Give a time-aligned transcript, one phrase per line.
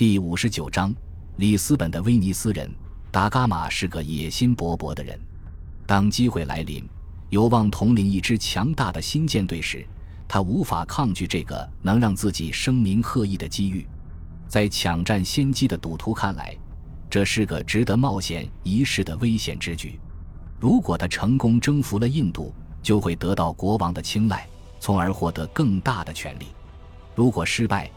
[0.00, 0.94] 第五十九章，
[1.36, 2.74] 里斯本的威尼斯人
[3.10, 5.20] 达伽马是个野心勃勃的人。
[5.86, 6.88] 当机会来临，
[7.28, 9.86] 有望统领一支强大的新舰队时，
[10.26, 13.86] 他无法抗拒这个能让自己声名赫翼的机遇。
[14.48, 16.56] 在抢占先机的赌徒看来，
[17.10, 20.00] 这是个值得冒险一试的危险之举。
[20.58, 24.48] 如果他成功征服了印度，就会得到国王的青睐，
[24.78, 26.46] 从而获得更大的权利。
[27.14, 27.90] 如果失败，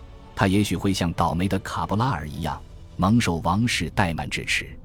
[0.43, 2.61] 他也许会像倒霉的卡布拉尔一样，
[2.97, 4.77] 蒙受王室怠慢支持。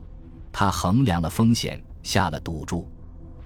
[0.53, 2.89] 他衡量了风险，下了赌注。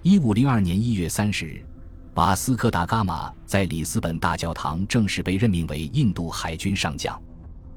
[0.03, 1.65] 一五零二年一月三十日，
[2.13, 7.19] 瓦斯科·达伽马在里斯本大教堂正式被任命为印度海军上将。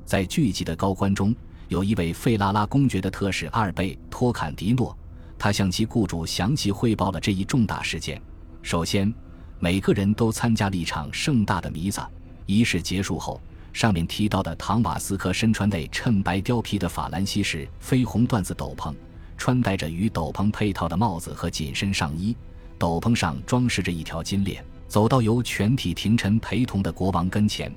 [0.04, 1.34] 在聚集的高官中，
[1.70, 4.94] 有一位费拉拉公爵的特使阿尔贝托·坎迪诺，
[5.40, 8.22] 他向其雇主详细汇报了这一重大事件。
[8.62, 9.14] 首先，
[9.60, 12.06] 每个人都参加了一场盛大的弥撒。
[12.48, 13.42] 仪式结束后，
[13.76, 18.96] 上面提到的唐瓦斯科身穿内衬白貂皮的法兰西式绯红缎子斗篷，
[19.38, 22.34] 穿戴着与斗篷配套的帽子和紧身上衣，
[22.80, 27.70] 斗篷上装饰着一条金链，走到由全体廷臣陪同的国王跟前，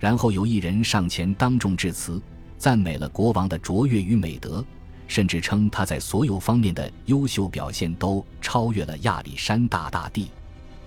[0.00, 2.20] 然后由一人上前当众致辞，
[2.58, 4.64] 赞美了国王的卓越与美德，
[5.06, 8.26] 甚至称他在所有方面的优秀表现都。
[8.40, 10.28] 超越了亚历山大大帝。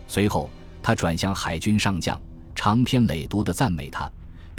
[0.07, 0.49] 随后，
[0.81, 2.19] 他转向海军上将，
[2.55, 4.09] 长篇累牍地赞美他，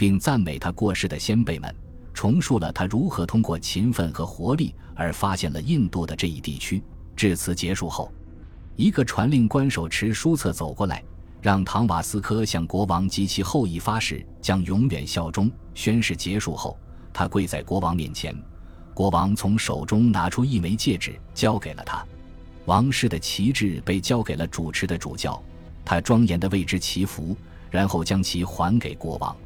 [0.01, 1.75] 并赞美他过世的先辈们，
[2.11, 6.81] 重述了他如何通过勤奋和活力而发现了印度的这一地区。
[7.15, 8.11] 致辞结束后，
[8.75, 11.03] 一个传令官手持书册走过来，
[11.39, 15.51] 让唐瓦斯科向国王及其后裔发誓将永远效忠。
[15.75, 16.75] 宣誓结束后，
[17.13, 18.35] 他跪在国王面前，
[18.95, 22.03] 国王从手中拿出一枚戒指，交给了他。
[22.65, 25.39] 王室的旗帜被交给了主持的主教，
[25.85, 27.37] 他庄严地为之祈福，
[27.69, 29.37] 然后将其还给国王。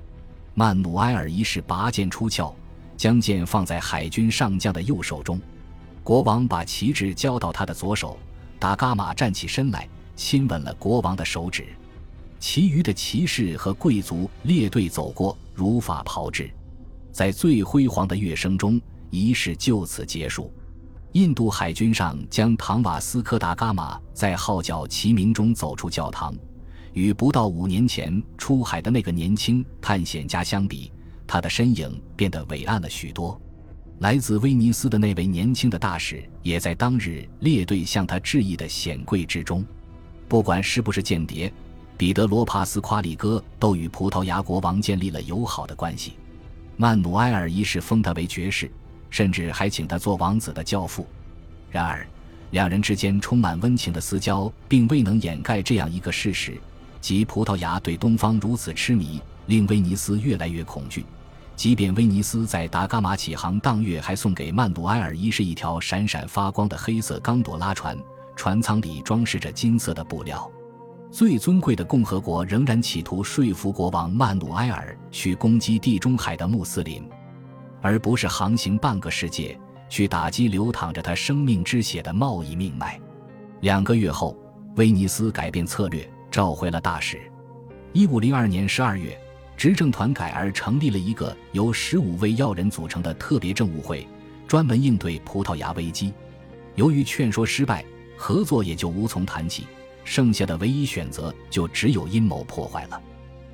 [0.58, 2.56] 曼努埃尔一世拔剑出鞘，
[2.96, 5.40] 将剑放在海军上将的右手中。
[6.02, 8.18] 国王把旗帜交到他的左手，
[8.58, 11.68] 达伽马站起身来，亲吻了国王的手指。
[12.40, 16.50] 其余的骑士和贵族列队走过，如法炮制。
[17.12, 20.54] 在最辉煌的乐声中，仪式就此结束。
[21.12, 26.34] 印度海军上将唐瓦斯科·达伽马在号角齐鸣中走出教堂，
[26.96, 30.92] 与不到五年前出海的那个年轻探险家相比，
[31.28, 33.40] 他的身影变得伟岸了许多。
[34.00, 39.64] 来自威尼斯的那位年轻的大使也在当日列队向他致意的显贵之中。
[40.28, 41.54] 不管是不是间谍，
[41.98, 46.14] 彼得罗·帕斯夸里戈都与葡萄牙国王建立了友好的关系。
[46.78, 48.72] 曼努埃尔一世封他为爵士。
[49.12, 51.08] 甚至还请他做王子的教父。
[51.72, 52.06] 然而，
[52.52, 56.60] 两人之间充满温情的私交，并未能掩盖这样一个事实：
[57.06, 61.06] 即葡萄牙对东方如此痴迷，令威尼斯越来越恐惧。
[61.56, 67.96] 即便威尼斯在达伽马启航当月，还送给曼努埃尔一世一条闪闪发光的黑色刚朵拉船，
[68.36, 70.52] 船舱里装饰着金色的布料。
[71.12, 77.08] 最尊贵的共和国仍然企图说服国王曼努埃尔去攻击地中海的穆斯林。
[77.84, 79.56] 而不是航行半个世界
[79.90, 83.00] 去打击流淌着他生命之血的贸易命脉。
[83.62, 84.36] 两个月后，
[84.76, 87.32] 威尼斯改变策略，召回了大使。
[87.94, 89.18] 一五零二年十二月，
[89.56, 94.06] 执政团改而成立了一个由十五位要人组成的特别政务会，
[94.46, 96.14] 专门应对葡萄牙危机。
[96.76, 97.86] 由于劝说失败，
[98.18, 99.66] 合作也就无从谈起，
[100.04, 103.02] 剩下的唯一选择就只有阴谋破坏了。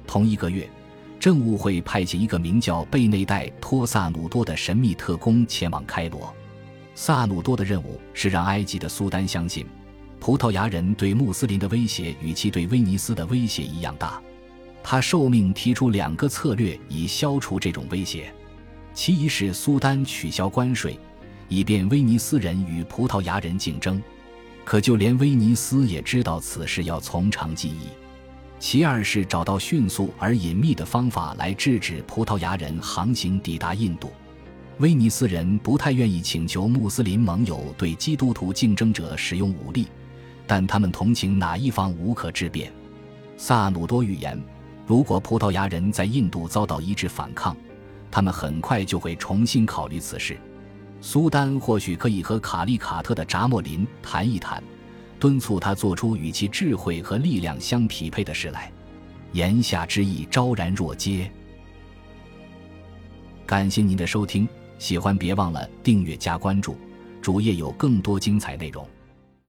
[0.08, 0.68] 同一个月。
[1.20, 6.34] 政务会派遣一个名叫贝内代托·萨努多的神秘特工前往开罗。
[6.96, 9.68] 萨努多的任务是让埃及的苏丹相信，
[10.22, 14.22] 葡萄牙人对穆斯林的威胁与其对威尼斯的威胁一样大。
[14.84, 18.32] 他受命提出两个策略以消除这种威胁：
[18.94, 20.96] 其一是苏丹取消关税，
[21.50, 24.00] 以便威尼斯人与葡萄牙人竞争。
[24.64, 27.88] 可就连威尼斯也知道此事要从长计议。
[28.60, 34.12] 其二是找到迅速而隐秘的方法来制止葡萄牙人航行抵达印度。
[34.78, 39.88] 威尼斯人不太愿意请求穆斯林盟友对基督徒竞争者使用武力，
[40.46, 42.72] 但他们同情哪一方无可置辩。
[43.38, 44.42] 萨努多预言，
[44.86, 47.56] 如果葡萄牙人在印度遭到一致反抗，
[48.10, 50.38] 他们很快就会重新考虑此事。
[51.02, 54.62] 苏丹或许可以和卡利卡特的扎莫林谈一谈。
[55.20, 58.72] 敦促他做出与其智慧和力量相匹配的事来，
[59.34, 61.32] 言下之意昭然若揭。
[63.46, 64.50] 感谢您的收听，
[64.80, 66.76] 喜欢别忘了订阅加关注，
[67.22, 68.84] 主页有更多精彩内容。